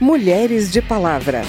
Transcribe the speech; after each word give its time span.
Mulheres 0.00 0.72
de 0.72 0.82
Palavra. 0.82 1.42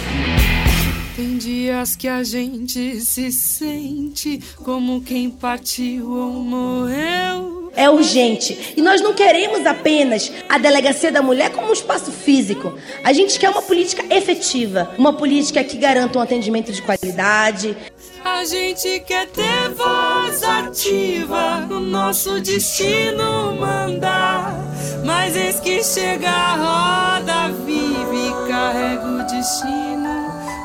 Tem 1.16 1.38
dias 1.38 1.96
que 1.96 2.08
a 2.08 2.24
gente 2.24 3.02
se 3.02 3.32
sente 3.32 4.40
como 4.58 5.02
quem 5.02 5.30
partiu 5.30 6.12
ou 6.12 6.32
morreu. 6.34 7.72
É 7.76 7.90
urgente. 7.90 8.74
E 8.78 8.82
nós 8.82 9.02
não 9.02 9.14
queremos 9.14 9.66
apenas 9.66 10.32
a 10.48 10.58
delegacia 10.58 11.12
da 11.12 11.22
mulher 11.22 11.52
como 11.52 11.70
um 11.70 11.74
espaço 11.74 12.12
físico. 12.12 12.74
A 13.04 13.12
gente 13.12 13.38
quer 13.38 13.50
uma 13.50 13.62
política 13.62 14.04
efetiva, 14.16 14.92
uma 14.98 15.12
política 15.12 15.64
que 15.64 15.78
garanta 15.78 16.18
um 16.18 16.22
atendimento 16.22 16.72
de 16.72 16.82
qualidade. 16.82 17.76
A 18.26 18.44
gente 18.44 19.02
quer 19.02 19.28
ter 19.28 19.70
voz 19.76 20.42
ativa, 20.42 21.68
o 21.70 21.80
nosso 21.80 22.42
destino 22.42 23.56
mandar. 23.60 24.60
Mas 25.06 25.36
eis 25.36 25.60
que 25.60 25.84
chega 25.84 26.28
a 26.28 27.20
roda 27.20 27.54
vive 27.64 28.30
e 28.30 28.50
carrega 28.50 29.06
o 29.06 29.18
destino 29.28 30.10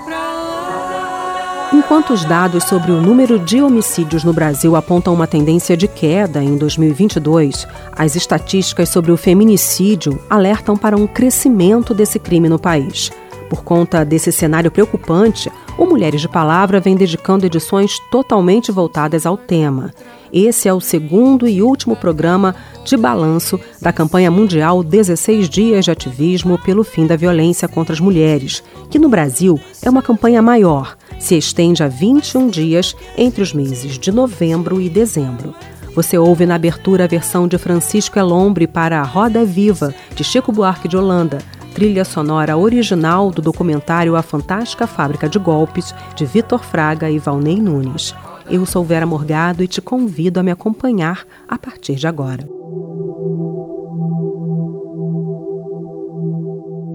pra 0.06 0.16
lá. 0.16 1.70
Enquanto 1.74 2.14
os 2.14 2.24
dados 2.24 2.64
sobre 2.64 2.92
o 2.92 3.00
número 3.02 3.38
de 3.38 3.60
homicídios 3.60 4.24
no 4.24 4.32
Brasil 4.32 4.74
apontam 4.74 5.12
uma 5.12 5.26
tendência 5.26 5.76
de 5.76 5.86
queda 5.86 6.42
em 6.42 6.56
2022, 6.56 7.68
as 7.92 8.16
estatísticas 8.16 8.88
sobre 8.88 9.12
o 9.12 9.18
feminicídio 9.18 10.18
alertam 10.30 10.78
para 10.78 10.96
um 10.96 11.06
crescimento 11.06 11.92
desse 11.92 12.18
crime 12.18 12.48
no 12.48 12.58
país. 12.58 13.10
Por 13.50 13.64
conta 13.64 14.04
desse 14.04 14.30
cenário 14.30 14.70
preocupante, 14.70 15.50
o 15.76 15.84
Mulheres 15.84 16.20
de 16.20 16.28
Palavra 16.28 16.78
vem 16.78 16.94
dedicando 16.94 17.44
edições 17.44 17.98
totalmente 18.08 18.70
voltadas 18.70 19.26
ao 19.26 19.36
tema. 19.36 19.92
Esse 20.32 20.68
é 20.68 20.72
o 20.72 20.80
segundo 20.80 21.48
e 21.48 21.60
último 21.60 21.96
programa 21.96 22.54
de 22.84 22.96
balanço 22.96 23.58
da 23.82 23.92
campanha 23.92 24.30
mundial 24.30 24.84
16 24.84 25.48
Dias 25.48 25.84
de 25.84 25.90
Ativismo 25.90 26.58
pelo 26.58 26.84
Fim 26.84 27.08
da 27.08 27.16
Violência 27.16 27.66
contra 27.66 27.92
as 27.92 27.98
Mulheres, 27.98 28.62
que 28.88 29.00
no 29.00 29.08
Brasil 29.08 29.58
é 29.82 29.90
uma 29.90 30.00
campanha 30.00 30.40
maior, 30.40 30.96
se 31.18 31.36
estende 31.36 31.82
a 31.82 31.88
21 31.88 32.48
dias 32.48 32.94
entre 33.18 33.42
os 33.42 33.52
meses 33.52 33.98
de 33.98 34.12
novembro 34.12 34.80
e 34.80 34.88
dezembro. 34.88 35.56
Você 35.96 36.16
ouve 36.16 36.46
na 36.46 36.54
abertura 36.54 37.02
a 37.02 37.08
versão 37.08 37.48
de 37.48 37.58
Francisco 37.58 38.16
Elombre 38.16 38.68
para 38.68 39.00
a 39.00 39.04
Roda 39.04 39.44
Viva, 39.44 39.92
de 40.14 40.22
Chico 40.22 40.52
Buarque 40.52 40.86
de 40.86 40.96
Holanda, 40.96 41.38
trilha 41.70 42.04
sonora 42.04 42.56
original 42.56 43.30
do 43.30 43.40
documentário 43.40 44.16
A 44.16 44.22
Fantástica 44.22 44.86
Fábrica 44.86 45.28
de 45.28 45.38
Golpes, 45.38 45.94
de 46.14 46.26
Vitor 46.26 46.62
Fraga 46.64 47.10
e 47.10 47.18
Valnei 47.18 47.60
Nunes. 47.60 48.14
Eu 48.50 48.66
sou 48.66 48.84
Vera 48.84 49.06
Morgado 49.06 49.62
e 49.62 49.68
te 49.68 49.80
convido 49.80 50.40
a 50.40 50.42
me 50.42 50.50
acompanhar 50.50 51.24
a 51.48 51.56
partir 51.56 51.94
de 51.94 52.06
agora. 52.06 52.48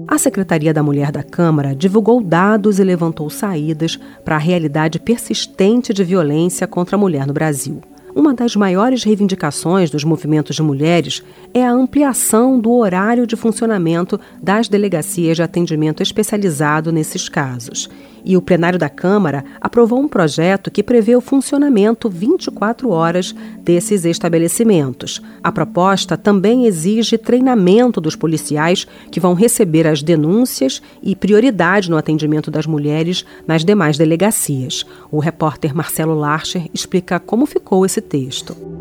A 0.06 0.18
Secretaria 0.18 0.72
da 0.72 0.82
Mulher 0.82 1.10
da 1.10 1.22
Câmara 1.22 1.74
divulgou 1.74 2.22
dados 2.22 2.78
e 2.78 2.84
levantou 2.84 3.28
saídas 3.28 3.98
para 4.24 4.36
a 4.36 4.38
realidade 4.38 5.00
persistente 5.00 5.92
de 5.92 6.04
violência 6.04 6.66
contra 6.66 6.96
a 6.96 6.98
mulher 6.98 7.26
no 7.26 7.32
Brasil. 7.32 7.80
Uma 8.16 8.32
das 8.32 8.56
maiores 8.56 9.04
reivindicações 9.04 9.90
dos 9.90 10.02
movimentos 10.02 10.56
de 10.56 10.62
mulheres 10.62 11.22
é 11.52 11.62
a 11.62 11.70
ampliação 11.70 12.58
do 12.58 12.72
horário 12.72 13.26
de 13.26 13.36
funcionamento 13.36 14.18
das 14.42 14.68
delegacias 14.68 15.36
de 15.36 15.42
atendimento 15.42 16.02
especializado 16.02 16.90
nesses 16.90 17.28
casos. 17.28 17.90
E 18.28 18.36
o 18.36 18.42
plenário 18.42 18.76
da 18.76 18.88
Câmara 18.88 19.44
aprovou 19.60 20.00
um 20.00 20.08
projeto 20.08 20.68
que 20.68 20.82
prevê 20.82 21.14
o 21.14 21.20
funcionamento 21.20 22.10
24 22.10 22.90
horas 22.90 23.32
desses 23.62 24.04
estabelecimentos. 24.04 25.22
A 25.44 25.52
proposta 25.52 26.16
também 26.16 26.66
exige 26.66 27.16
treinamento 27.16 28.00
dos 28.00 28.16
policiais 28.16 28.84
que 29.12 29.20
vão 29.20 29.32
receber 29.32 29.86
as 29.86 30.02
denúncias 30.02 30.82
e 31.00 31.14
prioridade 31.14 31.88
no 31.88 31.96
atendimento 31.96 32.50
das 32.50 32.66
mulheres 32.66 33.24
nas 33.46 33.64
demais 33.64 33.96
delegacias. 33.96 34.84
O 35.08 35.20
repórter 35.20 35.72
Marcelo 35.72 36.14
Larcher 36.14 36.68
explica 36.74 37.20
como 37.20 37.46
ficou 37.46 37.86
esse 37.86 38.00
texto. 38.00 38.75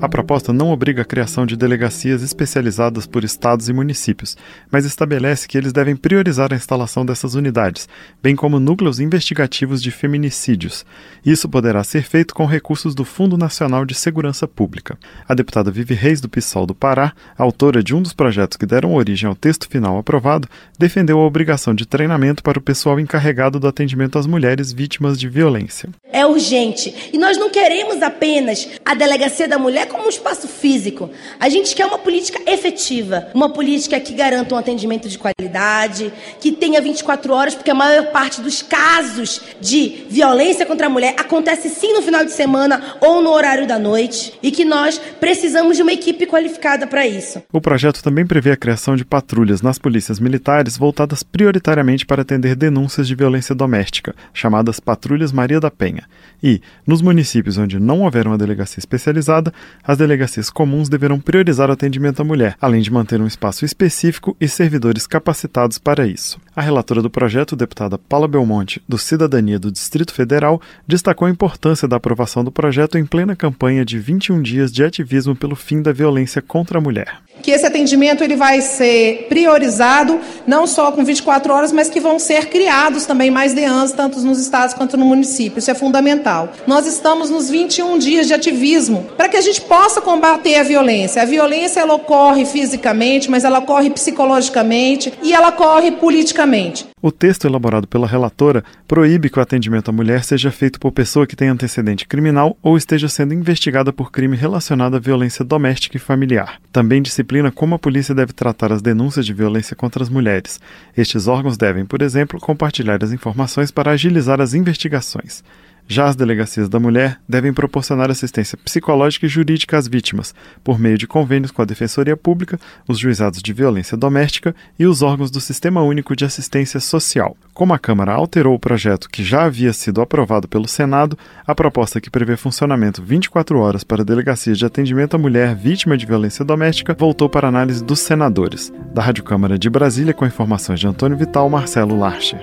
A 0.00 0.08
proposta 0.08 0.52
não 0.52 0.70
obriga 0.70 1.02
a 1.02 1.04
criação 1.04 1.44
de 1.44 1.56
delegacias 1.56 2.22
especializadas 2.22 3.04
por 3.04 3.24
estados 3.24 3.68
e 3.68 3.72
municípios, 3.72 4.36
mas 4.70 4.84
estabelece 4.84 5.48
que 5.48 5.58
eles 5.58 5.72
devem 5.72 5.96
priorizar 5.96 6.52
a 6.52 6.56
instalação 6.56 7.04
dessas 7.04 7.34
unidades, 7.34 7.88
bem 8.22 8.36
como 8.36 8.60
núcleos 8.60 9.00
investigativos 9.00 9.82
de 9.82 9.90
feminicídios. 9.90 10.86
Isso 11.26 11.48
poderá 11.48 11.82
ser 11.82 12.04
feito 12.04 12.32
com 12.32 12.46
recursos 12.46 12.94
do 12.94 13.04
Fundo 13.04 13.36
Nacional 13.36 13.84
de 13.84 13.92
Segurança 13.92 14.46
Pública. 14.46 14.96
A 15.28 15.34
deputada 15.34 15.68
Vivi 15.68 15.94
Reis, 15.94 16.20
do 16.20 16.28
PSOL 16.28 16.64
do 16.64 16.76
Pará, 16.76 17.12
autora 17.36 17.82
de 17.82 17.92
um 17.92 18.00
dos 18.00 18.12
projetos 18.12 18.56
que 18.56 18.66
deram 18.66 18.94
origem 18.94 19.28
ao 19.28 19.34
texto 19.34 19.68
final 19.68 19.98
aprovado, 19.98 20.46
defendeu 20.78 21.18
a 21.18 21.26
obrigação 21.26 21.74
de 21.74 21.84
treinamento 21.84 22.40
para 22.44 22.58
o 22.58 22.62
pessoal 22.62 23.00
encarregado 23.00 23.58
do 23.58 23.66
atendimento 23.66 24.16
às 24.16 24.28
mulheres 24.28 24.72
vítimas 24.72 25.18
de 25.18 25.28
violência. 25.28 25.88
É 26.12 26.24
urgente. 26.24 27.10
E 27.12 27.18
nós 27.18 27.36
não 27.36 27.50
queremos 27.50 28.00
apenas 28.00 28.68
a 28.84 28.94
delegacia 28.94 29.48
da 29.48 29.58
mulher 29.58 29.87
como 29.88 30.06
um 30.06 30.08
espaço 30.08 30.46
físico. 30.46 31.10
A 31.40 31.48
gente 31.48 31.74
quer 31.74 31.86
uma 31.86 31.98
política 31.98 32.40
efetiva, 32.50 33.28
uma 33.34 33.48
política 33.48 33.98
que 33.98 34.12
garanta 34.12 34.54
um 34.54 34.58
atendimento 34.58 35.08
de 35.08 35.18
qualidade, 35.18 36.12
que 36.40 36.52
tenha 36.52 36.80
24 36.80 37.32
horas, 37.32 37.54
porque 37.54 37.70
a 37.70 37.74
maior 37.74 38.06
parte 38.12 38.40
dos 38.40 38.62
casos 38.62 39.40
de 39.60 40.04
violência 40.08 40.66
contra 40.66 40.86
a 40.86 40.90
mulher 40.90 41.14
acontece 41.18 41.68
sim 41.68 41.92
no 41.92 42.02
final 42.02 42.24
de 42.24 42.32
semana 42.32 42.96
ou 43.00 43.22
no 43.22 43.30
horário 43.30 43.66
da 43.66 43.78
noite, 43.78 44.38
e 44.42 44.50
que 44.50 44.64
nós 44.64 45.00
precisamos 45.20 45.76
de 45.76 45.82
uma 45.82 45.92
equipe 45.92 46.26
qualificada 46.26 46.86
para 46.86 47.06
isso. 47.06 47.42
O 47.52 47.60
projeto 47.60 48.02
também 48.02 48.26
prevê 48.26 48.52
a 48.52 48.56
criação 48.56 48.96
de 48.96 49.04
patrulhas 49.04 49.62
nas 49.62 49.78
polícias 49.78 50.20
militares 50.20 50.76
voltadas 50.76 51.22
prioritariamente 51.22 52.06
para 52.06 52.22
atender 52.22 52.54
denúncias 52.54 53.08
de 53.08 53.14
violência 53.14 53.54
doméstica, 53.54 54.14
chamadas 54.32 54.80
Patrulhas 54.80 55.32
Maria 55.32 55.60
da 55.60 55.70
Penha. 55.70 56.04
E, 56.42 56.60
nos 56.86 57.02
municípios 57.02 57.58
onde 57.58 57.80
não 57.80 58.02
houver 58.02 58.26
uma 58.26 58.38
delegacia 58.38 58.78
especializada, 58.78 59.52
as 59.84 59.98
delegacias 59.98 60.50
comuns 60.50 60.88
deverão 60.88 61.20
priorizar 61.20 61.70
o 61.70 61.72
atendimento 61.72 62.20
à 62.20 62.24
mulher, 62.24 62.56
além 62.60 62.80
de 62.80 62.92
manter 62.92 63.20
um 63.20 63.26
espaço 63.26 63.64
específico 63.64 64.36
e 64.40 64.48
servidores 64.48 65.06
capacitados 65.06 65.78
para 65.78 66.06
isso. 66.06 66.38
A 66.54 66.60
relatora 66.60 67.00
do 67.00 67.10
projeto, 67.10 67.54
deputada 67.54 67.98
Paula 67.98 68.26
Belmonte, 68.26 68.82
do 68.88 68.98
Cidadania 68.98 69.58
do 69.58 69.70
Distrito 69.70 70.12
Federal, 70.12 70.60
destacou 70.86 71.26
a 71.26 71.30
importância 71.30 71.86
da 71.86 71.96
aprovação 71.96 72.42
do 72.42 72.50
projeto 72.50 72.98
em 72.98 73.06
plena 73.06 73.36
campanha 73.36 73.84
de 73.84 73.98
21 73.98 74.42
dias 74.42 74.72
de 74.72 74.84
ativismo 74.84 75.36
pelo 75.36 75.54
fim 75.54 75.80
da 75.80 75.92
violência 75.92 76.42
contra 76.42 76.78
a 76.78 76.80
mulher. 76.80 77.20
Que 77.42 77.52
esse 77.52 77.64
atendimento 77.64 78.24
ele 78.24 78.34
vai 78.34 78.60
ser 78.60 79.26
priorizado, 79.28 80.20
não 80.46 80.66
só 80.66 80.90
com 80.90 81.04
24 81.04 81.52
horas, 81.52 81.72
mas 81.72 81.88
que 81.88 82.00
vão 82.00 82.18
ser 82.18 82.46
criados 82.46 83.06
também 83.06 83.30
mais 83.30 83.54
DEANs, 83.54 83.92
tanto 83.92 84.20
nos 84.20 84.40
estados 84.40 84.74
quanto 84.74 84.96
no 84.96 85.06
município. 85.06 85.58
Isso 85.60 85.70
é 85.70 85.74
fundamental. 85.74 86.52
Nós 86.66 86.86
estamos 86.86 87.30
nos 87.30 87.48
21 87.48 87.98
dias 87.98 88.26
de 88.26 88.34
ativismo 88.34 89.06
para 89.16 89.28
que 89.28 89.36
a 89.36 89.40
gente 89.40 89.60
possa 89.68 90.00
combater 90.00 90.56
a 90.56 90.62
violência. 90.62 91.22
A 91.22 91.26
violência 91.26 91.80
ela 91.80 91.94
ocorre 91.94 92.46
fisicamente, 92.46 93.30
mas 93.30 93.44
ela 93.44 93.58
ocorre 93.58 93.90
psicologicamente 93.90 95.12
e 95.22 95.32
ela 95.32 95.50
ocorre 95.50 95.92
politicamente. 95.92 96.86
O 97.00 97.12
texto 97.12 97.46
elaborado 97.46 97.86
pela 97.86 98.06
relatora 98.06 98.64
proíbe 98.88 99.30
que 99.30 99.38
o 99.38 99.42
atendimento 99.42 99.90
à 99.90 99.92
mulher 99.92 100.24
seja 100.24 100.50
feito 100.50 100.80
por 100.80 100.90
pessoa 100.90 101.26
que 101.26 101.36
tenha 101.36 101.52
antecedente 101.52 102.08
criminal 102.08 102.56
ou 102.60 102.76
esteja 102.76 103.08
sendo 103.08 103.34
investigada 103.34 103.92
por 103.92 104.10
crime 104.10 104.36
relacionado 104.36 104.96
à 104.96 104.98
violência 104.98 105.44
doméstica 105.44 105.96
e 105.96 106.00
familiar. 106.00 106.60
Também 106.72 107.02
disciplina 107.02 107.52
como 107.52 107.74
a 107.74 107.78
polícia 107.78 108.14
deve 108.14 108.32
tratar 108.32 108.72
as 108.72 108.82
denúncias 108.82 109.26
de 109.26 109.32
violência 109.32 109.76
contra 109.76 110.02
as 110.02 110.08
mulheres. 110.08 110.58
Estes 110.96 111.28
órgãos 111.28 111.56
devem, 111.56 111.84
por 111.84 112.02
exemplo, 112.02 112.40
compartilhar 112.40 113.04
as 113.04 113.12
informações 113.12 113.70
para 113.70 113.92
agilizar 113.92 114.40
as 114.40 114.54
investigações. 114.54 115.44
Já 115.90 116.04
as 116.04 116.14
delegacias 116.14 116.68
da 116.68 116.78
mulher 116.78 117.18
devem 117.26 117.50
proporcionar 117.50 118.10
assistência 118.10 118.58
psicológica 118.58 119.24
e 119.24 119.28
jurídica 119.28 119.78
às 119.78 119.88
vítimas, 119.88 120.34
por 120.62 120.78
meio 120.78 120.98
de 120.98 121.06
convênios 121.06 121.50
com 121.50 121.62
a 121.62 121.64
Defensoria 121.64 122.14
Pública, 122.14 122.60
os 122.86 122.98
juizados 122.98 123.40
de 123.40 123.54
violência 123.54 123.96
doméstica 123.96 124.54
e 124.78 124.84
os 124.84 125.00
órgãos 125.00 125.30
do 125.30 125.40
Sistema 125.40 125.80
Único 125.80 126.14
de 126.14 126.26
Assistência 126.26 126.78
Social. 126.78 127.34
Como 127.54 127.72
a 127.72 127.78
Câmara 127.78 128.12
alterou 128.12 128.54
o 128.54 128.58
projeto 128.58 129.08
que 129.08 129.24
já 129.24 129.44
havia 129.44 129.72
sido 129.72 130.02
aprovado 130.02 130.46
pelo 130.46 130.68
Senado, 130.68 131.18
a 131.46 131.54
proposta 131.54 132.02
que 132.02 132.10
prevê 132.10 132.36
funcionamento 132.36 133.02
24 133.02 133.58
horas 133.58 133.82
para 133.82 134.04
delegacias 134.04 134.58
de 134.58 134.66
atendimento 134.66 135.14
à 135.14 135.18
mulher 135.18 135.56
vítima 135.56 135.96
de 135.96 136.04
violência 136.04 136.44
doméstica 136.44 136.92
voltou 136.92 137.30
para 137.30 137.48
análise 137.48 137.82
dos 137.82 138.00
senadores. 138.00 138.70
Da 138.92 139.00
Rádio 139.00 139.24
Câmara 139.24 139.58
de 139.58 139.70
Brasília, 139.70 140.12
com 140.12 140.26
informações 140.26 140.80
de 140.80 140.86
Antônio 140.86 141.16
Vital, 141.16 141.48
Marcelo 141.48 141.98
Larcher. 141.98 142.38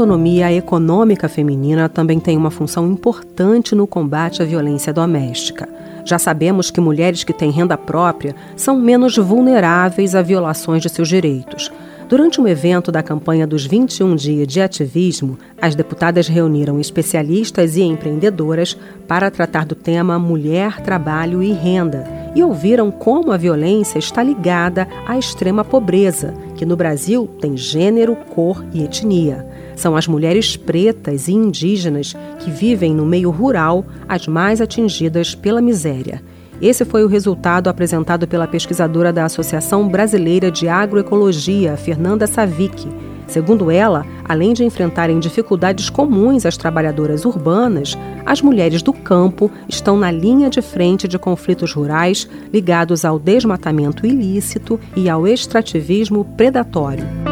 Autonomia 0.00 0.50
econômica 0.50 1.28
feminina 1.28 1.86
também 1.86 2.18
tem 2.18 2.34
uma 2.34 2.50
função 2.50 2.90
importante 2.90 3.74
no 3.74 3.86
combate 3.86 4.42
à 4.42 4.46
violência 4.46 4.94
doméstica. 4.94 5.68
Já 6.06 6.18
sabemos 6.18 6.70
que 6.70 6.80
mulheres 6.80 7.22
que 7.22 7.34
têm 7.34 7.50
renda 7.50 7.76
própria 7.76 8.34
são 8.56 8.80
menos 8.80 9.18
vulneráveis 9.18 10.14
a 10.14 10.22
violações 10.22 10.80
de 10.80 10.88
seus 10.88 11.06
direitos. 11.06 11.70
Durante 12.08 12.40
um 12.40 12.48
evento 12.48 12.90
da 12.90 13.02
campanha 13.02 13.46
dos 13.46 13.66
21 13.66 14.16
dias 14.16 14.48
de 14.48 14.62
ativismo, 14.62 15.38
as 15.60 15.74
deputadas 15.74 16.28
reuniram 16.28 16.80
especialistas 16.80 17.76
e 17.76 17.82
empreendedoras 17.82 18.74
para 19.06 19.30
tratar 19.30 19.66
do 19.66 19.74
tema 19.74 20.18
Mulher, 20.18 20.80
Trabalho 20.80 21.42
e 21.42 21.52
Renda 21.52 22.08
e 22.34 22.42
ouviram 22.42 22.90
como 22.90 23.32
a 23.32 23.36
violência 23.36 23.98
está 23.98 24.22
ligada 24.22 24.88
à 25.06 25.18
extrema 25.18 25.62
pobreza, 25.62 26.32
que 26.56 26.64
no 26.64 26.74
Brasil 26.74 27.28
tem 27.38 27.54
gênero, 27.54 28.16
cor 28.16 28.64
e 28.72 28.82
etnia. 28.82 29.49
São 29.80 29.96
as 29.96 30.06
mulheres 30.06 30.58
pretas 30.58 31.26
e 31.26 31.32
indígenas 31.32 32.14
que 32.40 32.50
vivem 32.50 32.92
no 32.94 33.06
meio 33.06 33.30
rural 33.30 33.82
as 34.06 34.26
mais 34.26 34.60
atingidas 34.60 35.34
pela 35.34 35.62
miséria. 35.62 36.22
Esse 36.60 36.84
foi 36.84 37.02
o 37.02 37.08
resultado 37.08 37.70
apresentado 37.70 38.28
pela 38.28 38.46
pesquisadora 38.46 39.10
da 39.10 39.24
Associação 39.24 39.88
Brasileira 39.88 40.50
de 40.50 40.68
Agroecologia, 40.68 41.78
Fernanda 41.78 42.26
Savic. 42.26 42.86
Segundo 43.26 43.70
ela, 43.70 44.04
além 44.28 44.52
de 44.52 44.64
enfrentarem 44.64 45.18
dificuldades 45.18 45.88
comuns 45.88 46.44
às 46.44 46.58
trabalhadoras 46.58 47.24
urbanas, 47.24 47.96
as 48.26 48.42
mulheres 48.42 48.82
do 48.82 48.92
campo 48.92 49.50
estão 49.66 49.96
na 49.96 50.10
linha 50.10 50.50
de 50.50 50.60
frente 50.60 51.08
de 51.08 51.18
conflitos 51.18 51.72
rurais 51.72 52.28
ligados 52.52 53.02
ao 53.02 53.18
desmatamento 53.18 54.04
ilícito 54.04 54.78
e 54.94 55.08
ao 55.08 55.26
extrativismo 55.26 56.26
predatório 56.36 57.29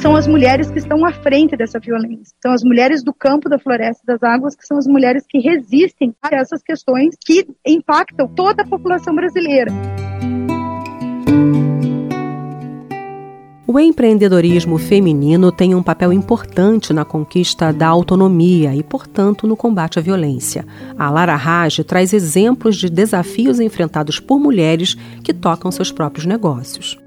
são 0.00 0.14
as 0.14 0.26
mulheres 0.26 0.70
que 0.70 0.78
estão 0.78 1.04
à 1.04 1.12
frente 1.12 1.56
dessa 1.56 1.78
violência. 1.78 2.34
São 2.40 2.52
as 2.52 2.62
mulheres 2.62 3.02
do 3.02 3.12
campo, 3.12 3.48
da 3.48 3.58
floresta, 3.58 4.02
das 4.06 4.22
águas, 4.22 4.54
que 4.54 4.64
são 4.64 4.78
as 4.78 4.86
mulheres 4.86 5.24
que 5.28 5.38
resistem 5.38 6.14
a 6.22 6.36
essas 6.36 6.62
questões 6.62 7.16
que 7.20 7.46
impactam 7.66 8.28
toda 8.28 8.62
a 8.62 8.66
população 8.66 9.14
brasileira. 9.14 9.72
O 13.66 13.78
empreendedorismo 13.78 14.78
feminino 14.78 15.52
tem 15.52 15.74
um 15.74 15.82
papel 15.82 16.12
importante 16.12 16.92
na 16.92 17.04
conquista 17.04 17.70
da 17.70 17.86
autonomia 17.88 18.74
e, 18.74 18.82
portanto, 18.82 19.46
no 19.46 19.56
combate 19.56 19.98
à 19.98 20.02
violência. 20.02 20.64
A 20.98 21.10
Lara 21.10 21.36
Raj 21.36 21.80
traz 21.80 22.14
exemplos 22.14 22.76
de 22.76 22.88
desafios 22.88 23.60
enfrentados 23.60 24.18
por 24.18 24.38
mulheres 24.38 24.94
que 25.22 25.34
tocam 25.34 25.70
seus 25.70 25.92
próprios 25.92 26.24
negócios. 26.24 26.98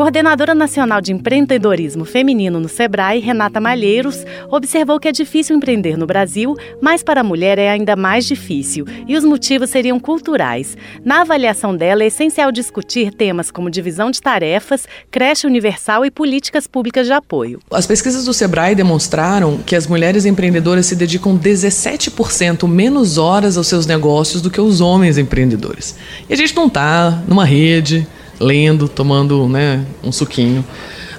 Coordenadora 0.00 0.54
Nacional 0.54 1.02
de 1.02 1.12
Empreendedorismo 1.12 2.06
Feminino 2.06 2.58
no 2.58 2.70
Sebrae, 2.70 3.20
Renata 3.20 3.60
Malheiros, 3.60 4.24
observou 4.50 4.98
que 4.98 5.06
é 5.06 5.12
difícil 5.12 5.54
empreender 5.54 5.98
no 5.98 6.06
Brasil, 6.06 6.56
mas 6.80 7.02
para 7.02 7.20
a 7.20 7.22
mulher 7.22 7.58
é 7.58 7.68
ainda 7.68 7.94
mais 7.94 8.24
difícil, 8.24 8.86
e 9.06 9.14
os 9.14 9.26
motivos 9.26 9.68
seriam 9.68 10.00
culturais. 10.00 10.74
Na 11.04 11.20
avaliação 11.20 11.76
dela, 11.76 12.02
é 12.02 12.06
essencial 12.06 12.50
discutir 12.50 13.12
temas 13.12 13.50
como 13.50 13.68
divisão 13.68 14.10
de 14.10 14.22
tarefas, 14.22 14.88
creche 15.10 15.46
universal 15.46 16.02
e 16.06 16.10
políticas 16.10 16.66
públicas 16.66 17.06
de 17.06 17.12
apoio. 17.12 17.60
As 17.70 17.86
pesquisas 17.86 18.24
do 18.24 18.32
Sebrae 18.32 18.74
demonstraram 18.74 19.58
que 19.58 19.76
as 19.76 19.86
mulheres 19.86 20.24
empreendedoras 20.24 20.86
se 20.86 20.96
dedicam 20.96 21.38
17% 21.38 22.66
menos 22.66 23.18
horas 23.18 23.58
aos 23.58 23.66
seus 23.66 23.84
negócios 23.84 24.40
do 24.40 24.50
que 24.50 24.62
os 24.62 24.80
homens 24.80 25.18
empreendedores. 25.18 25.94
E 26.26 26.32
a 26.32 26.36
gente 26.38 26.56
não 26.56 26.68
está 26.68 27.22
numa 27.28 27.44
rede 27.44 28.08
lendo, 28.40 28.88
tomando 28.88 29.48
né, 29.48 29.84
um 30.02 30.10
suquinho. 30.10 30.64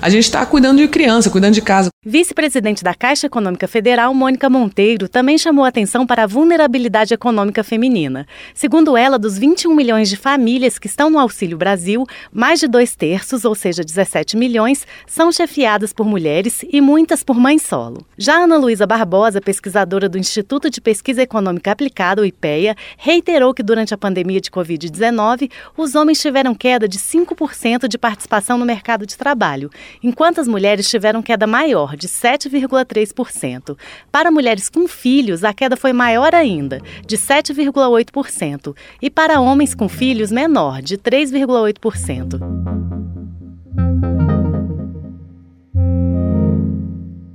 A 0.02 0.10
gente 0.10 0.24
está 0.24 0.44
cuidando 0.48 0.80
de 0.80 0.88
criança, 0.88 1.30
cuidando 1.30 1.54
de 1.54 1.62
casa. 1.62 1.92
Vice-presidente 2.04 2.84
da 2.84 2.96
Caixa 2.96 3.28
Econômica 3.28 3.68
Federal, 3.68 4.12
Mônica 4.16 4.50
Monteiro, 4.50 5.08
também 5.08 5.38
chamou 5.38 5.64
atenção 5.64 6.08
para 6.08 6.24
a 6.24 6.28
vulnerabilidade 6.28 7.14
econômica 7.14 7.64
feminina. 7.64 8.26
Segundo 8.56 8.98
ela, 8.98 9.20
dos 9.20 9.38
21 9.38 9.76
milhões 9.76 10.10
de 10.10 10.18
famílias 10.18 10.80
que 10.80 10.88
estão 10.88 11.12
no 11.12 11.20
Auxílio 11.20 11.56
Brasil, 11.56 12.08
mais 12.34 12.60
de 12.60 12.68
dois 12.68 12.96
terços, 12.96 13.46
ou 13.46 13.54
seja, 13.54 13.84
17 13.84 14.36
milhões, 14.36 14.88
são 15.06 15.32
chefiadas 15.32 15.94
por 15.94 16.08
mulheres 16.08 16.66
e 16.68 16.82
muitas 16.82 17.22
por 17.22 17.38
mães 17.38 17.62
solo. 17.62 18.04
Já 18.18 18.38
Ana 18.38 18.58
Luísa 18.58 18.88
Barbosa, 18.88 19.40
pesquisadora 19.40 20.10
do 20.10 20.18
Instituto 20.18 20.68
de 20.68 20.82
Pesquisa 20.82 21.22
Econômica 21.22 21.72
Aplicada, 21.72 22.24
o 22.24 22.26
IPEA, 22.26 22.76
reiterou 22.98 23.54
que 23.54 23.62
durante 23.62 23.94
a 23.94 23.98
pandemia 24.00 24.42
de 24.42 24.50
Covid-19, 24.50 25.52
os 25.78 25.94
homens 25.94 26.20
tiveram 26.20 26.56
queda 26.56 26.88
de 26.88 26.98
5% 26.98 27.88
de 27.88 28.00
participação 28.00 28.58
no 28.58 28.66
mercado 28.66 29.06
de 29.06 29.16
trabalho 29.16 29.70
enquanto 30.04 30.42
as 30.42 30.48
mulheres 30.48 30.90
tiveram 30.90 31.22
queda 31.22 31.48
maior, 31.48 31.96
de 31.96 32.08
7,3%. 32.08 33.78
Para 34.12 34.32
mulheres 34.32 34.70
com 34.70 34.88
filhos, 34.88 35.44
a 35.44 35.54
queda 35.54 35.76
foi 35.76 35.94
maior 35.94 36.34
ainda, 36.36 36.82
de 37.06 37.18
7,8%, 37.18 38.76
e 39.02 39.10
para 39.10 39.40
homens 39.40 39.74
com 39.74 39.88
filhos, 39.90 40.32
menor, 40.32 40.82
de 40.82 40.98
3,8%. 40.98 42.40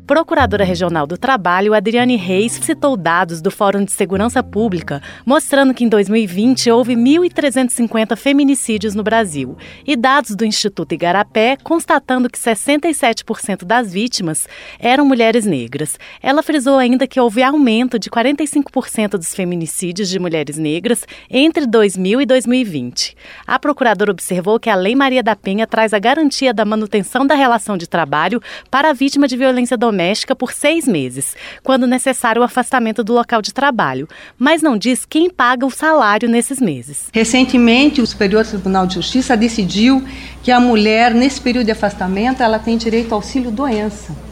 Procuradora 0.07 0.63
Regional 0.63 1.05
do 1.05 1.19
Trabalho, 1.19 1.75
Adriane 1.75 2.15
Reis, 2.15 2.53
citou 2.53 2.97
dados 2.97 3.43
do 3.43 3.51
Fórum 3.51 3.85
de 3.85 3.91
Segurança 3.91 4.41
Pública, 4.41 5.03
mostrando 5.25 5.75
que 5.75 5.83
em 5.83 5.89
2020 5.89 6.71
houve 6.71 6.95
1.350 6.95 8.17
feminicídios 8.17 8.95
no 8.95 9.03
Brasil, 9.03 9.57
e 9.85 9.97
dados 9.97 10.37
do 10.37 10.45
Instituto 10.45 10.93
Igarapé, 10.93 11.57
constatando 11.61 12.31
que 12.31 12.39
67% 12.39 13.65
das 13.65 13.93
vítimas 13.93 14.47
eram 14.79 15.05
mulheres 15.05 15.45
negras. 15.45 15.99
Ela 16.23 16.41
frisou 16.41 16.79
ainda 16.79 17.09
que 17.09 17.19
houve 17.19 17.43
aumento 17.43 17.99
de 17.99 18.09
45% 18.09 19.17
dos 19.19 19.35
feminicídios 19.35 20.09
de 20.09 20.21
mulheres 20.21 20.57
negras 20.57 21.05
entre 21.29 21.67
2000 21.67 22.21
e 22.21 22.27
2020. 22.27 23.17
A 23.45 23.59
procuradora 23.59 24.13
observou 24.13 24.61
que 24.61 24.71
a 24.71 24.77
Lei 24.77 24.95
Maria 24.95 25.23
da 25.25 25.35
Penha 25.35 25.67
traz 25.67 25.93
a 25.93 25.99
garantia 25.99 26.55
da 26.55 26.65
manutenção 26.65 27.27
da 27.27 27.35
relação 27.35 27.77
de 27.77 27.89
trabalho 27.89 28.41
para 28.71 28.91
a 28.91 28.93
vítima 28.93 29.27
de 29.27 29.37
violência 29.37 29.77
doméstica 29.77 29.96
doméstica 29.97 30.37
por 30.37 30.53
seis 30.53 30.87
meses, 30.87 31.35
quando 31.63 31.87
necessário 31.87 32.43
o 32.43 32.45
afastamento 32.45 33.03
do 33.03 33.15
local 33.15 33.41
de 33.41 33.55
trabalho, 33.55 34.07
mas 34.39 34.61
não 34.61 34.77
diz 34.77 35.07
quem 35.07 35.31
paga 35.31 35.65
o 35.65 35.71
salário 35.71 36.29
nesses 36.29 36.61
meses. 36.61 37.09
Recentemente, 37.13 38.03
o 38.03 38.07
Superior 38.07 38.45
Tribunal 38.45 38.87
de 38.87 38.97
Justiça 38.97 39.35
decidiu 39.35 40.05
que 40.43 40.53
a 40.53 40.61
mulher, 40.61 41.15
nesse 41.15 41.41
período 41.41 41.65
de 41.65 41.73
afastamento, 41.73 42.43
ela 42.43 42.59
tem 42.59 42.77
direito 42.77 43.13
ao 43.13 43.19
auxílio 43.19 43.51
doença 43.51 44.26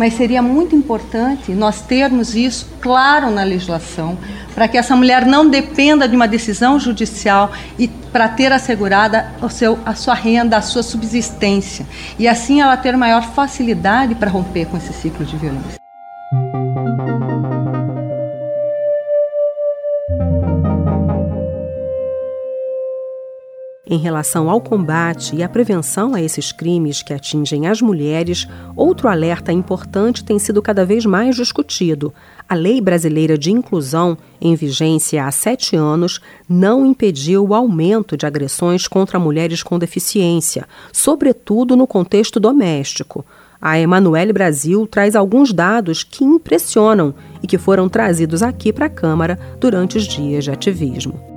mas 0.00 0.14
seria 0.14 0.40
muito 0.40 0.74
importante 0.74 1.52
nós 1.52 1.82
termos 1.82 2.34
isso 2.34 2.66
claro 2.80 3.30
na 3.30 3.42
legislação, 3.42 4.16
para 4.54 4.66
que 4.66 4.78
essa 4.78 4.96
mulher 4.96 5.26
não 5.26 5.46
dependa 5.46 6.08
de 6.08 6.16
uma 6.16 6.26
decisão 6.26 6.80
judicial 6.80 7.52
e 7.78 7.86
para 7.86 8.26
ter 8.26 8.50
assegurada 8.50 9.30
o 9.42 9.50
seu, 9.50 9.78
a 9.84 9.94
sua 9.94 10.14
renda, 10.14 10.56
a 10.56 10.62
sua 10.62 10.82
subsistência. 10.82 11.84
E 12.18 12.26
assim 12.26 12.62
ela 12.62 12.78
ter 12.78 12.96
maior 12.96 13.22
facilidade 13.34 14.14
para 14.14 14.30
romper 14.30 14.64
com 14.68 14.78
esse 14.78 14.94
ciclo 14.94 15.22
de 15.22 15.36
violência. 15.36 15.78
Em 23.92 23.98
relação 23.98 24.48
ao 24.48 24.60
combate 24.60 25.34
e 25.34 25.42
à 25.42 25.48
prevenção 25.48 26.14
a 26.14 26.22
esses 26.22 26.52
crimes 26.52 27.02
que 27.02 27.12
atingem 27.12 27.66
as 27.66 27.82
mulheres, 27.82 28.46
outro 28.76 29.08
alerta 29.08 29.52
importante 29.52 30.22
tem 30.22 30.38
sido 30.38 30.62
cada 30.62 30.86
vez 30.86 31.04
mais 31.04 31.34
discutido. 31.34 32.14
A 32.48 32.54
Lei 32.54 32.80
Brasileira 32.80 33.36
de 33.36 33.50
Inclusão, 33.50 34.16
em 34.40 34.54
vigência 34.54 35.26
há 35.26 35.32
sete 35.32 35.74
anos, 35.74 36.20
não 36.48 36.86
impediu 36.86 37.44
o 37.44 37.52
aumento 37.52 38.16
de 38.16 38.24
agressões 38.24 38.86
contra 38.86 39.18
mulheres 39.18 39.60
com 39.60 39.76
deficiência, 39.76 40.68
sobretudo 40.92 41.74
no 41.74 41.84
contexto 41.84 42.38
doméstico. 42.38 43.26
A 43.60 43.76
Emanuele 43.76 44.32
Brasil 44.32 44.86
traz 44.86 45.16
alguns 45.16 45.52
dados 45.52 46.04
que 46.04 46.22
impressionam 46.22 47.12
e 47.42 47.46
que 47.48 47.58
foram 47.58 47.88
trazidos 47.88 48.40
aqui 48.40 48.72
para 48.72 48.86
a 48.86 48.90
Câmara 48.90 49.36
durante 49.58 49.98
os 49.98 50.04
dias 50.04 50.44
de 50.44 50.52
ativismo. 50.52 51.29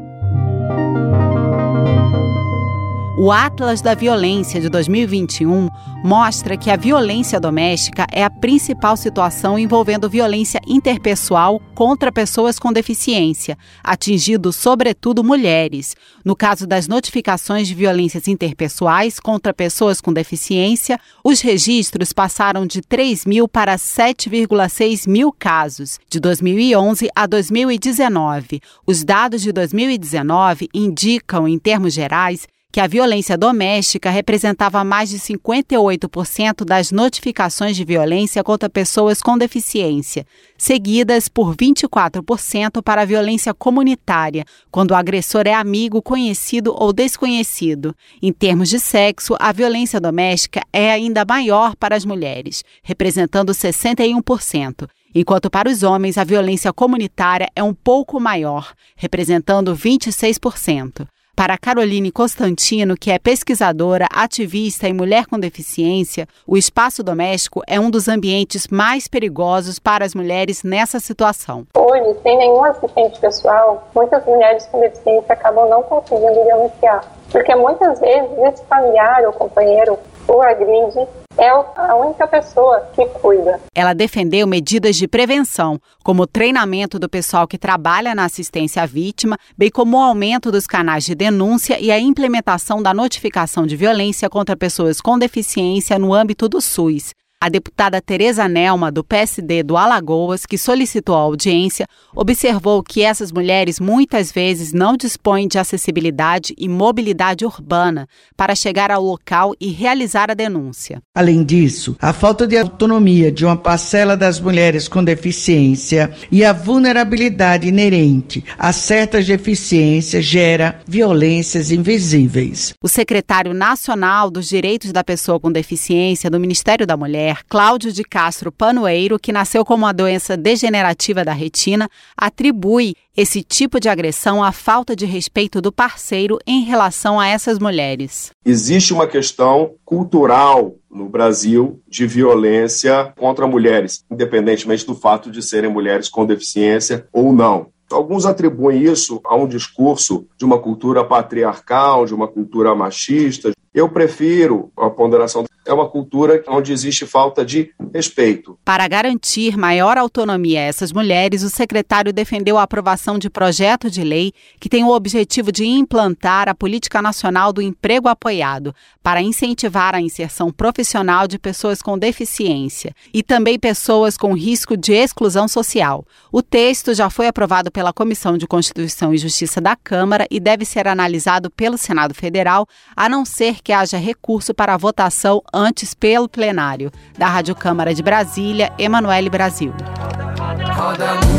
O 3.16 3.32
Atlas 3.32 3.80
da 3.80 3.94
Violência 3.94 4.60
de 4.60 4.68
2021 4.70 5.70
mostra 6.04 6.58
que 6.58 6.72
a 6.72 6.76
violência 6.76 7.40
doméstica 7.40 8.08
é 8.12 8.24
a 8.24 8.30
principal 8.30 8.98
situação 8.98 9.58
envolvendo 9.58 10.10
violência 10.10 10.60
interpessoal 10.66 11.62
contra 11.76 12.12
pessoas 12.12 12.58
com 12.58 12.74
deficiência, 12.74 13.56
atingindo 13.84 14.52
sobretudo 14.52 15.24
mulheres. 15.24 15.96
No 16.26 16.36
caso 16.36 16.66
das 16.66 16.88
notificações 16.88 17.68
de 17.68 17.76
violências 17.76 18.28
interpessoais 18.28 19.20
contra 19.20 19.54
pessoas 19.54 20.02
com 20.02 20.12
deficiência, 20.12 21.00
os 21.24 21.40
registros 21.40 22.12
passaram 22.14 22.66
de 22.66 22.82
3 22.82 23.28
mil 23.28 23.48
para 23.48 23.76
7,6 23.76 25.08
mil 25.08 25.32
casos, 25.32 26.00
de 26.10 26.20
2011 26.20 27.10
a 27.16 27.28
2019. 27.28 28.60
Os 28.88 29.04
dados 29.04 29.44
de 29.44 29.52
2019 29.52 30.68
indicam, 30.74 31.48
em 31.48 31.60
termos 31.60 31.94
gerais, 31.94 32.48
que 32.74 32.80
a 32.80 32.88
violência 32.88 33.38
doméstica 33.38 34.10
representava 34.10 34.84
mais 34.84 35.12
de 35.12 35.20
58% 35.20 36.66
das 36.66 36.92
notificações 36.92 37.78
de 37.78 37.86
violência 37.86 38.44
contra 38.44 38.68
pessoas 38.68 39.22
com 39.22 39.38
deficiência, 39.38 40.26
seguidas 40.58 41.30
por 41.30 41.56
24% 41.56 42.82
para 42.82 43.04
a 43.04 43.06
violência 43.06 43.54
comunitária, 43.54 44.44
quando 44.72 44.90
o 44.90 44.96
agressor 44.96 45.44
é 45.46 45.54
amigo, 45.54 46.02
conhecido 46.02 46.74
ou 46.76 46.92
desconhecido. 46.92 47.96
Em 48.20 48.34
termos 48.34 48.70
de 48.70 48.80
sexo, 48.80 49.36
a 49.40 49.52
violência 49.52 50.02
doméstica 50.02 50.64
é 50.74 50.92
ainda 50.92 51.24
maior 51.24 51.76
para 51.76 51.96
as 51.96 52.04
mulheres, 52.04 52.64
representando 52.82 53.52
61%, 53.52 54.90
enquanto 55.14 55.48
para 55.48 55.70
os 55.70 55.84
homens 55.84 56.18
a 56.18 56.24
violência 56.24 56.74
comunitária 56.74 57.48
é 57.56 57.62
um 57.62 57.76
pouco 57.76 58.20
maior, 58.20 58.74
representando 58.96 59.76
26%. 59.76 61.06
Para 61.36 61.58
Caroline 61.58 62.12
Constantino, 62.12 62.96
que 62.96 63.10
é 63.10 63.18
pesquisadora, 63.18 64.08
ativista 64.14 64.88
e 64.88 64.94
mulher 64.94 65.26
com 65.26 65.40
deficiência, 65.40 66.28
o 66.46 66.56
espaço 66.56 67.02
doméstico 67.02 67.64
é 67.68 67.80
um 67.80 67.90
dos 67.90 68.08
ambientes 68.08 68.68
mais 68.68 69.08
perigosos 69.08 69.80
para 69.80 70.06
as 70.06 70.14
mulheres 70.14 70.62
nessa 70.64 71.00
situação. 71.00 71.66
Hoje, 71.76 72.20
sem 72.22 72.38
nenhum 72.38 72.64
assistente 72.64 73.20
pessoal, 73.20 73.90
muitas 73.96 74.24
mulheres 74.28 74.68
com 74.68 74.80
deficiência 74.80 75.34
acabam 75.34 75.68
não 75.68 75.82
conseguindo 75.82 76.46
denunciar, 76.46 77.04
porque 77.32 77.56
muitas 77.56 78.00
vezes 78.00 78.30
esse 78.38 78.64
familiar 78.66 79.24
ou 79.26 79.34
companheiro 79.34 79.98
o 80.28 80.40
agride 80.40 81.08
é 81.38 81.50
a 81.50 81.96
única 81.96 82.28
pessoa 82.28 82.82
que 82.94 83.06
cuida. 83.06 83.60
Ela 83.74 83.94
defendeu 83.94 84.46
medidas 84.48 84.96
de 84.96 85.08
prevenção, 85.08 85.80
como 86.04 86.24
o 86.24 86.28
treinamento 86.28 87.00
do 87.00 87.10
pessoal 87.10 87.48
que 87.48 87.58
trabalha 87.58 88.14
na 88.14 88.26
assistência 88.26 88.84
à 88.84 88.86
vítima, 88.86 89.38
bem 89.58 89.70
como 89.70 89.98
o 89.98 90.02
aumento 90.02 90.52
dos 90.52 90.68
canais 90.68 91.04
de 91.04 91.16
denúncia 91.16 91.80
e 91.80 91.92
a 91.92 92.00
implementação 92.00 92.82
da 92.82 92.94
notificação 92.94 93.66
de 93.66 93.76
violência 93.76 94.30
contra 94.30 94.56
pessoas 94.56 95.02
com 95.02 95.18
deficiência 95.18 95.98
no 95.98 96.14
âmbito 96.14 96.48
do 96.48 96.62
SUS. 96.62 97.14
A 97.44 97.50
deputada 97.50 98.02
Tereza 98.02 98.48
Nelma, 98.48 98.90
do 98.90 99.04
PSD 99.04 99.64
do 99.64 99.76
Alagoas, 99.76 100.46
que 100.46 100.58
solicitou 100.58 101.14
a 101.14 101.20
audiência, 101.20 101.86
observou 102.16 102.82
que 102.82 103.02
essas 103.02 103.34
mulheres 103.34 103.82
muitas 103.82 104.32
vezes 104.32 104.72
não 104.72 104.96
dispõem 104.96 105.46
de 105.46 105.60
acessibilidade 105.60 106.56
e 106.58 106.70
mobilidade 106.70 107.44
urbana 107.44 108.08
para 108.38 108.56
chegar 108.56 108.90
ao 108.92 109.04
local 109.04 109.54
e 109.60 109.68
realizar 109.72 110.32
a 110.32 110.34
denúncia. 110.34 111.02
Além 111.14 111.44
disso, 111.44 111.98
a 112.00 112.14
falta 112.14 112.48
de 112.48 112.58
autonomia 112.58 113.30
de 113.30 113.44
uma 113.44 113.58
parcela 113.58 114.16
das 114.16 114.40
mulheres 114.40 114.88
com 114.88 115.04
deficiência 115.04 116.14
e 116.32 116.46
a 116.46 116.54
vulnerabilidade 116.54 117.68
inerente 117.68 118.42
a 118.58 118.72
certas 118.72 119.28
deficiências 119.28 120.24
gera 120.24 120.80
violências 120.88 121.72
invisíveis. 121.72 122.74
O 122.82 122.88
secretário 122.88 123.54
nacional 123.54 124.32
dos 124.32 124.48
Direitos 124.48 124.94
da 124.94 125.04
Pessoa 125.04 125.42
com 125.42 125.52
Deficiência 125.52 126.30
do 126.30 126.40
Ministério 126.40 126.88
da 126.88 126.96
Mulher 126.96 127.33
mulher, 127.34 127.44
Cláudio 127.50 127.92
de 127.92 128.04
Castro 128.04 128.52
Panoeiro, 128.52 129.20
que 129.20 129.32
nasceu 129.32 129.66
com 129.66 129.74
uma 129.74 129.92
doença 129.92 130.38
degenerativa 130.38 131.26
da 131.26 131.34
retina, 131.34 131.90
atribui 132.16 132.96
esse 133.16 133.44
tipo 133.44 133.80
de 133.80 133.90
agressão 133.90 134.44
à 134.44 134.52
falta 134.52 134.96
de 134.96 135.06
respeito 135.06 135.62
do 135.62 135.72
parceiro 135.72 136.38
em 136.46 136.64
relação 136.64 137.20
a 137.20 137.28
essas 137.28 137.60
mulheres. 137.60 138.32
Existe 138.46 138.94
uma 138.94 139.08
questão 139.08 139.74
cultural 139.84 140.76
no 140.90 141.10
Brasil 141.10 141.82
de 141.88 142.06
violência 142.06 143.14
contra 143.18 143.48
mulheres, 143.48 144.04
independentemente 144.12 144.86
do 144.86 144.96
fato 144.96 145.32
de 145.32 145.42
serem 145.42 145.72
mulheres 145.72 146.10
com 146.10 146.26
deficiência 146.26 147.08
ou 147.12 147.34
não. 147.34 147.68
Alguns 147.92 148.26
atribuem 148.26 148.82
isso 148.84 149.22
a 149.26 149.36
um 149.36 149.48
discurso 149.48 150.26
de 150.38 150.46
uma 150.46 150.58
cultura 150.60 151.04
patriarcal, 151.04 152.06
de 152.06 152.14
uma 152.14 152.28
cultura 152.28 152.74
machista. 152.74 153.52
Eu 153.74 153.90
prefiro 153.90 154.72
a 154.76 154.90
ponderação 154.90 155.44
é 155.66 155.74
uma 155.74 155.88
cultura 155.88 156.44
onde 156.48 156.72
existe 156.72 157.06
falta 157.06 157.46
de 157.46 157.74
respeito. 157.94 158.58
Para 158.64 158.88
garantir 158.88 159.58
maior 159.58 159.98
autonomia 159.98 160.60
a 160.60 160.64
essas 160.64 160.92
mulheres, 160.92 161.44
o 161.44 161.50
secretário 161.50 162.14
defendeu 162.14 162.58
a 162.58 162.64
aprovação 162.64 163.18
de 163.18 163.30
projeto 163.30 163.90
de 163.90 164.04
lei 164.04 164.34
que 164.60 164.70
tem 164.70 164.84
o 164.84 164.92
objetivo 164.92 165.52
de 165.52 165.66
implantar 165.66 166.50
a 166.50 166.56
Política 166.56 167.02
Nacional 167.02 167.54
do 167.54 167.62
Emprego 167.62 168.08
Apoiado 168.08 168.74
para 169.02 169.22
incentivar 169.22 169.94
a 169.96 170.02
inserção 170.02 170.52
profissional 170.52 171.28
de 171.28 171.38
pessoas 171.38 171.82
com 171.82 171.98
deficiência 171.98 172.96
e 173.14 173.22
também 173.22 173.60
pessoas 173.60 174.18
com 174.18 174.34
risco 174.34 174.78
de 174.78 174.94
exclusão 174.94 175.48
social. 175.48 176.06
O 176.32 176.42
texto 176.42 176.94
já 176.94 177.10
foi 177.10 177.28
aprovado 177.28 177.72
pela 177.72 177.94
Comissão 177.94 178.38
de 178.38 178.48
Constituição 178.48 179.14
e 179.14 179.18
Justiça 179.18 179.60
da 179.60 179.76
Câmara 179.76 180.26
e 180.32 180.40
deve 180.40 180.66
ser 180.66 180.88
analisado 180.88 181.52
pelo 181.52 181.78
Senado 181.78 182.14
Federal, 182.14 182.68
a 182.96 183.10
não 183.10 183.26
ser 183.26 183.62
que 183.62 183.72
haja 183.72 183.98
recurso 183.98 184.54
para 184.54 184.78
votação 184.78 185.42
antes 185.54 185.94
pelo 185.94 186.28
plenário. 186.28 186.92
Da 187.18 187.28
Rádio 187.28 187.56
Câmara 187.56 187.94
de 187.94 188.02
Brasília, 188.02 188.74
Emanuele 188.78 189.30
Brasil. 189.30 189.74
Roda, 190.00 190.72
roda 190.74 191.33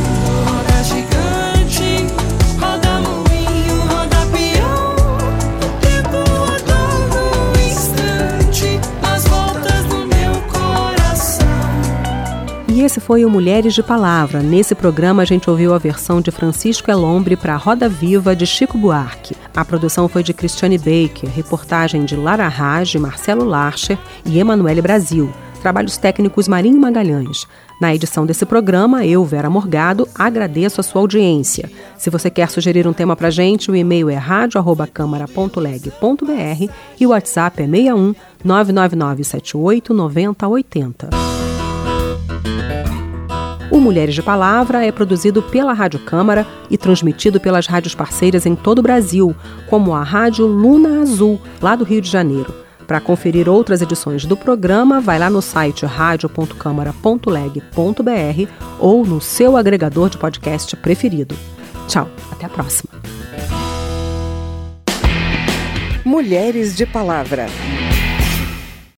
esse 12.85 13.01
foi 13.01 13.25
o 13.25 13.31
Mulheres 13.31 13.73
de 13.73 13.83
Palavra. 13.83 14.43
Nesse 14.43 14.75
programa 14.75 15.23
a 15.23 15.25
gente 15.25 15.49
ouviu 15.49 15.73
a 15.73 15.79
versão 15.79 16.21
de 16.21 16.31
Francisco 16.31 16.91
Elombre 16.91 17.35
para 17.35 17.57
Roda 17.57 17.89
Viva 17.89 18.37
de 18.37 18.47
Chico 18.47 18.77
Buarque. 18.77 19.35
A 19.57 19.65
produção 19.65 20.07
foi 20.07 20.23
de 20.23 20.35
Cristiane 20.35 20.77
Baker, 20.77 21.31
reportagem 21.35 22.05
de 22.05 22.15
Lara 22.15 22.47
Raj, 22.47 22.97
Marcelo 22.97 23.45
Larcher 23.45 23.97
e 24.27 24.39
Emanuele 24.39 24.83
Brasil. 24.83 25.33
Trabalhos 25.63 25.97
técnicos 25.97 26.47
Marinho 26.47 26.79
Magalhães. 26.79 27.47
Na 27.81 27.95
edição 27.95 28.27
desse 28.27 28.45
programa, 28.45 29.07
eu, 29.07 29.25
Vera 29.25 29.49
Morgado, 29.49 30.07
agradeço 30.15 30.79
a 30.79 30.85
sua 30.85 31.01
audiência. 31.01 31.71
Se 31.97 32.11
você 32.11 32.29
quer 32.29 32.51
sugerir 32.51 32.87
um 32.87 32.93
tema 32.93 33.17
para 33.17 33.31
gente, 33.31 33.71
o 33.71 33.77
e-mail 33.77 34.11
é 34.11 34.17
radio@câmara.leg.br 34.17 36.71
e 37.01 37.07
o 37.07 37.11
WhatsApp 37.11 37.63
é 37.63 37.67
61 37.67 38.15
999 38.45 39.25
78 39.25 39.95
9080. 39.95 41.44
Mulheres 43.85 44.15
de 44.15 44.23
Palavra 44.23 44.83
é 44.83 44.91
produzido 44.91 45.43
pela 45.43 45.75
Rádio 45.75 46.01
Câmara 46.01 46.47
e 46.71 46.79
transmitido 46.79 47.39
pelas 47.39 47.67
rádios 47.67 47.95
parceiras 47.95 48.47
em 48.47 48.57
todo 48.57 48.79
o 48.79 48.83
Brasil, 48.83 49.37
como 49.69 49.93
a 49.93 50.03
Rádio 50.03 50.47
Luna 50.47 51.03
Azul, 51.03 51.39
lá 51.61 51.77
do 51.77 51.85
Rio 51.85 52.01
de 52.01 52.11
Janeiro. 52.11 52.55
Para 52.87 52.99
conferir 52.99 53.47
outras 53.47 53.83
edições 53.83 54.25
do 54.25 54.39
programa, 54.39 55.03
vai 55.03 55.19
lá 55.19 55.29
no 55.29 55.43
site 55.43 55.85
radio.câmara.leg.br 55.85 58.51
ou 58.79 59.05
no 59.05 59.21
seu 59.21 59.55
agregador 59.55 60.09
de 60.09 60.17
podcast 60.17 60.75
preferido. 60.77 61.37
Tchau, 61.87 62.09
até 62.33 62.47
a 62.47 62.49
próxima. 62.49 62.91
Mulheres 66.07 66.75
de 66.75 66.87
Palavra. 66.87 67.49